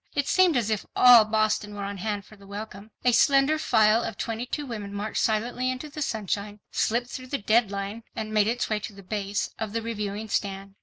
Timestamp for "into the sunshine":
5.69-6.59